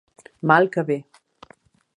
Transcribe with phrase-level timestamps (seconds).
[0.51, 0.97] Mal que bé.